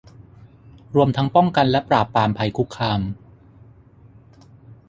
[0.95, 2.99] รวมทั้งป้องกันและปราบปรามภัยคุกคาม